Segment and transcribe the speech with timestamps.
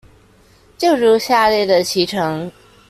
[0.79, 2.51] 就如下列的期程